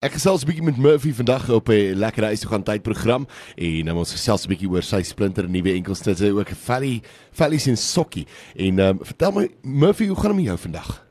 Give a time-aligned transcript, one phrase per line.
[0.00, 3.26] Ek gesels 'n bietjie met Murphy vandag op 'n lekker huis toe gaan tyd program
[3.56, 7.76] en um, ons gesels 'n bietjie oor sy splinter nuwe enkelsnitse ook Valley Valley sin
[7.76, 8.26] sokkie.
[8.56, 11.04] En um, vertel my Murphy, hoe gaan dit met jou vandag?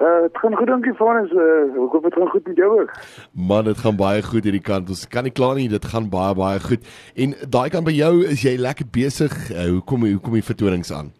[0.00, 1.30] Uh, dit gaan goed dankie vir ons.
[1.30, 2.90] Uh, ek hoop dit gaan goed met jou ook.
[3.32, 4.88] Man, dit gaan baie goed hierdie kant.
[4.88, 6.80] Ons kan nie kla nie, dit gaan baie baie goed.
[7.14, 9.50] En daai kant by jou is jy lekker besig.
[9.50, 11.12] Uh, hoe kom hoe kom die vertonings aan?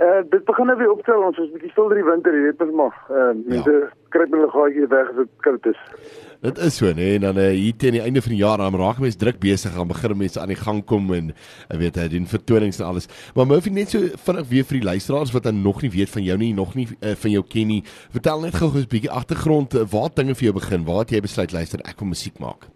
[0.00, 2.76] Uh dit begin nou weer optel ons is bietjie stil die winter, jy weet mos
[2.78, 2.94] maar.
[3.12, 3.88] Uh mense ja.
[4.14, 5.82] kruip hulle gaatjie weg as dit koud is.
[6.40, 8.62] Dit is so nê nee, en dan uh, hier teen die einde van die jaar
[8.62, 11.98] dan raak mense druk besig en begin mense aan die gang kom en uh, weet
[12.00, 13.10] hy doen vertonings en alles.
[13.36, 16.24] Maar Murphy net so vinnig weer vir die luisteraars wat dan nog nie weet van
[16.24, 17.82] jou nie, nog nie uh, van jou ken nie.
[18.16, 20.88] Vertel net gou 'n bietjie agtergrond uh, waar dinge vir jou begin.
[20.88, 22.70] Waar het jy besluit luister ek wil musiek maak?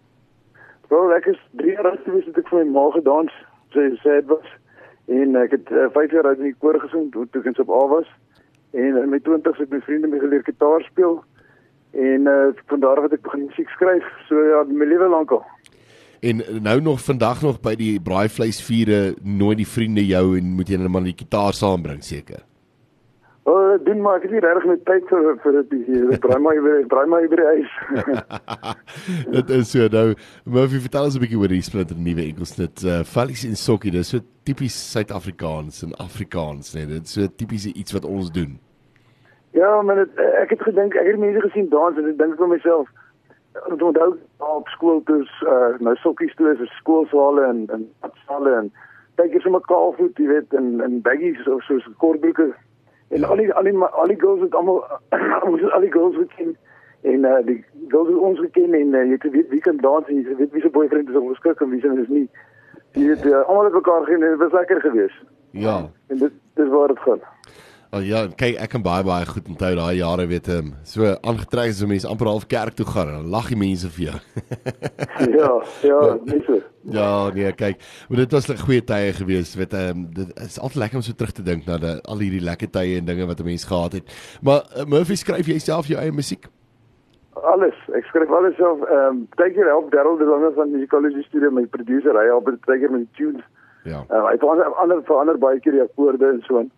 [0.93, 3.33] Wel, ek is 3 jaar oud gewees het ek vir my ma gedans.
[3.73, 4.45] Sy sê dit was
[5.05, 7.87] En ek het 5 uh, jaar uit in die koor gesing toe ek op A
[7.87, 8.07] was.
[8.73, 11.23] En in my 20's het my vriende my geleer gitaar speel.
[11.91, 14.07] En uh, van daar af het ek begin musiek skryf.
[14.27, 15.45] So ja, my lewe lank al.
[16.25, 20.79] En nou nog vandag nog by die braaivleisvure nooi die vriende jou en moet jy
[20.81, 22.41] net maar die gitaar saambring seker.
[23.47, 26.05] Oh, doen maar ek het nie regtig met tyd vir vir dit hier.
[26.23, 27.75] Draai maar weer, draai maar weer huis.
[29.35, 30.15] dit is so nou.
[30.55, 32.81] Murphy vertel ons 'n bietjie oor die splinter nuwe enkelsnit.
[32.81, 36.89] Uh Fallies in sokkie, dis so tipies Suid-Afrikaans en Afrikaans, nee.
[36.89, 38.57] Dit is so tipies iets wat ons doen.
[39.53, 42.53] Ja, maar het, ek het gedink, ek het mense gesien dans en ek dink vir
[42.57, 42.89] myself,
[43.61, 47.89] ek onthou op skool toe uh nou sokkies toe is skoolsale en en
[48.25, 48.73] sale en
[49.21, 52.55] kyk jy sommer kaalvoet, jy weet, en en baggies of so so kortbroeke
[53.07, 54.83] En al die al die al die girls het almal
[55.49, 56.57] ons al die girls geken
[57.01, 60.21] en uh, die girls het ons geken en uh, jy weet wie kan dans en
[60.21, 62.29] jy weet wie se boyfriend is ongeskik en wie se is nie.
[62.97, 65.23] Jy weet uh, almal het mekaar geken en dit was lekker geweest.
[65.51, 65.77] Ja.
[66.07, 67.21] En dit dis waar dit gaan.
[67.95, 71.69] Oh ja, kyk ek kan baie baie goed onthou daai jare weet ehm so aangetrek
[71.71, 74.17] as mense amper half kerk toe gaan en lag die mense vir jou.
[75.39, 75.51] ja,
[75.87, 76.59] ja, nee so.
[76.91, 77.07] Ja,
[77.37, 77.79] nee, kyk,
[78.09, 81.07] maar dit was 'n goeie tye gewees, weet ehm um, dit is altyd lekker om
[81.07, 83.63] so terug te dink na die, al hierdie lekker tye en dinge wat 'n mens
[83.63, 84.05] gehad het.
[84.43, 86.51] Maar uh, Murphy skryf jy self jou eie musiek?
[87.55, 88.83] Alles, ek skryf alles self.
[88.91, 92.51] Ehm um, baie keer help Darryl de Lange van Musicology Studio my producer, hy help
[92.51, 93.43] met die tunes.
[93.85, 94.03] Ja.
[94.11, 96.71] Uh, hy verander ander verander baie keer die akkoorde en so aan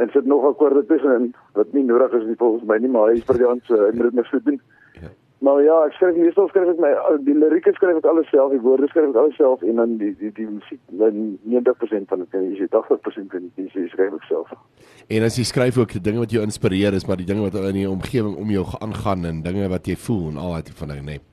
[0.00, 3.20] en sit nog akkoorde tussen wat nie nodig is nie volgens my nie maar hy
[3.20, 4.60] is vir die ons uh, moet dit net so doen.
[5.00, 5.12] Ja.
[5.44, 6.90] Maar ja, ek skryf nie so skryf ek my
[7.26, 10.12] die lirieke skryf ek alles self, die woorde skryf ek alles self en dan die
[10.20, 14.16] die die musiek dan 90% van dit kan jy sê 80% van dit is skryf
[14.16, 14.52] ek self.
[15.12, 17.60] En as jy skryf ook die dinge wat jou inspireer is maar die dinge wat
[17.62, 20.94] in die omgewing om jou aangaan en dinge wat jy voel en al daai van
[20.94, 21.24] dinge nee.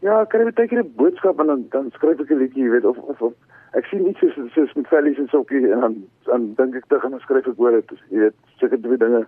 [0.00, 2.70] Ja, kan jy baie keer 'n boodskap en dan dan skryf ek 'n liedjie, jy
[2.70, 3.32] weet of of, of
[3.72, 5.94] ek sien iets soos soos met vellies en sokkie en dan
[6.24, 7.90] dan dink ek terug en dan skryf ek oor dit.
[8.10, 9.26] Jy weet, seker twee dinge.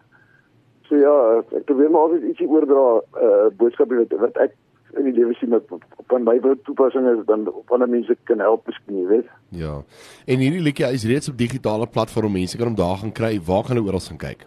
[0.88, 4.53] So ja, ek probeer maar altyd ietsie oordra 'n uh, boodskap wat wat ek
[4.99, 8.39] in die lewe sien wat op aan my toepassing is dan op ander mense kan
[8.39, 9.28] help miskien, jy weet.
[9.49, 9.83] Ja.
[10.27, 12.33] En hierdie liedjie is reeds op digitale platforms.
[12.33, 13.41] Mense kan hom daar gaan kry.
[13.41, 14.47] Waar gaan hulle oral gaan kyk?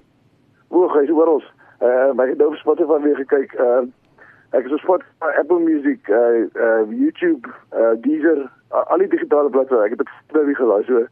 [0.69, 1.41] O, hy is oral.
[1.81, 3.53] Uh, my het op Spotify weer gekyk.
[3.59, 3.85] Uh,
[4.57, 9.85] ek is op Spotify, Apple Music, uh, uh, YouTube, uh, Deezer, al die digitale platforms.
[9.85, 11.05] Ek het dit baie gelaai so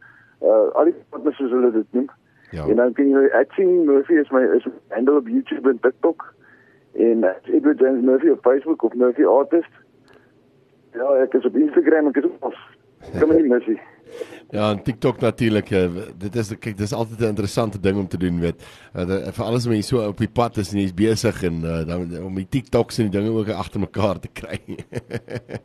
[0.44, 2.08] uh al die platforms soos hulle dit noem.
[2.54, 2.66] Ja.
[2.68, 6.26] En dan kan jy ek sien Murphy is my is handle op YouTube en TikTok
[7.06, 9.80] en Edward James Murphy op Facebook of Murphy Artist.
[10.94, 12.54] Ja, ek is op Instagram en ek is op
[13.20, 13.66] Kom in mis.
[14.54, 15.70] Ja, en TikTok natuurlik.
[15.70, 18.62] Eh, dit is kyk, dis altyd 'n interessante ding om te doen, weet.
[18.94, 22.22] Uh, vir alles mense so op die pad is en jy's besig en uh, dan
[22.22, 24.60] om die TikToks en die dinge ook agter mekaar te kry.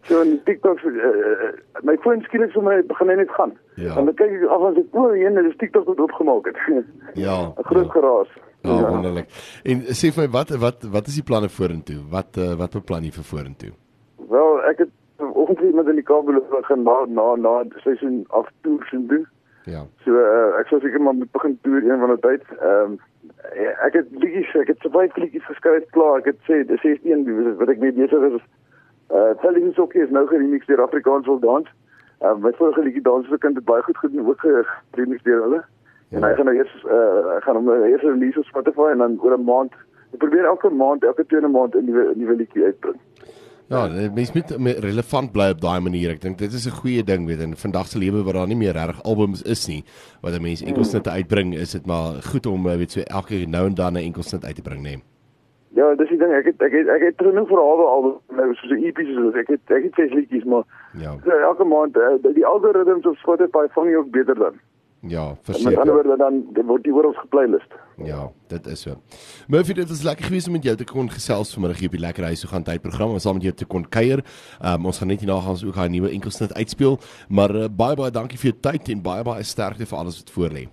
[0.10, 3.54] so in TikToks uh, my foon skielik vir my begin net gaan.
[3.76, 3.94] Ja.
[3.98, 6.58] En dan kyk ek af as ek oor heen en dis TikTok wat opgemaak het.
[7.26, 7.38] ja.
[7.46, 7.92] 'n Groot ja.
[7.92, 8.32] geraas.
[8.62, 9.28] Ja, ja, wonderlik.
[9.64, 12.02] En sê vir my wat wat wat is die planne vorentoe?
[12.10, 13.72] Wat uh, wat beplan jy vir vorentoe?
[14.30, 14.99] Wel, ek het
[15.80, 17.54] met in die Kaap begin na na na
[17.84, 19.28] seisoen af toers en doen.
[19.64, 19.86] Ja.
[20.04, 22.44] So uh, ek sou seker maar moet begin toer een van die tyd.
[22.60, 23.00] Ehm um,
[23.86, 26.22] ek het liedjies, ek het baie liedjies geskryf klaar.
[26.22, 27.26] Ek het sê dis 16
[27.62, 28.40] wat ek mee besig is.
[29.10, 31.68] Uh Telling is ook is nou geremix deur Afrikaans wil dans.
[32.20, 34.48] Ehm uh, my vorige liedjie dans vir kind het baie goed gedoen ook
[34.92, 35.62] geremix deur hulle.
[36.10, 36.18] Ja.
[36.18, 39.20] En hy gaan nou eers uh gaan hom nou eers release op Spotify en dan
[39.22, 39.74] oor 'n maand
[40.14, 43.00] ek probeer elke maand, elke tweede maand 'n nuwe nuwe liedjie uitbring.
[43.70, 44.52] Ja, mens moet
[44.82, 46.16] relevant bly op daai manier.
[46.16, 48.58] Ek dink dit is 'n goeie ding weet in vandag se lewe waar daar nie
[48.58, 49.84] meer reg albums is nie
[50.22, 53.68] wat 'n mens enkelsnitte uitbring, is dit maar goed om eh, weet so elke nou
[53.68, 55.04] en dan 'n enkelsnit uit te bring, nee.
[55.76, 56.34] Ja, dis die ding.
[56.34, 59.36] Ek het ek het ek het genoeg vir al albums nou soos 'n EP soos
[59.36, 60.64] ek het ek het ses liedjies maar
[60.94, 61.14] ja.
[61.24, 64.58] So, elke maand uh, die algoritmes op Spotify vang ook beter dan.
[65.02, 65.72] Ja, verseker.
[65.72, 67.76] Met ander woorde dan word die oor ons geplaylist.
[68.04, 68.98] Ja, dit is so.
[69.48, 72.02] Murphy, dit was lekker gewees om met jou te kon gesels vanmiddag hier op die
[72.04, 73.14] Lekker Huis so gaan tyd program.
[73.16, 74.24] Ons saam met jou te kon kuier.
[74.60, 77.00] Um, ons gaan net hierna gaan ons ook 'n nuwe enkelsnit uitspeel.
[77.30, 80.30] Maar uh, baie baie dankie vir jou tyd en baie baie sterkte vir alles wat
[80.36, 80.68] voor lê.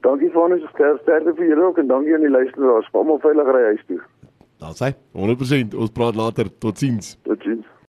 [0.00, 0.64] Dankie vir ons
[1.02, 2.88] sterkte vir julle ook en dankie aan die luisteraars.
[2.92, 4.00] Almal veilig ry huis toe.
[4.62, 4.94] Daar's hy.
[5.12, 5.74] 100%.
[5.74, 6.48] Ons praat later.
[6.58, 7.18] Totsiens.
[7.22, 7.66] Totsiens.